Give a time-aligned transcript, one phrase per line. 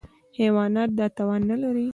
[0.37, 1.87] حیوانات دا توان نهلري.